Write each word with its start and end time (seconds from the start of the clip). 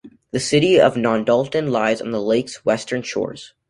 The 0.31 0.39
city 0.39 0.79
of 0.79 0.95
Nondalton 0.95 1.69
lies 1.69 2.01
on 2.01 2.09
the 2.09 2.19
lake's 2.19 2.65
western 2.65 3.03
shores. 3.03 3.53